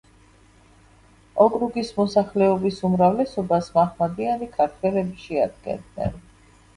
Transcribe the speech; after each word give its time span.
ოკრუგის 1.43 1.91
მოსახლეობის 1.99 2.79
უმრავლესობას 2.89 3.67
მაჰმადიანი 3.75 4.47
ქართველები 4.55 5.21
შეადგენდნენ. 5.27 6.17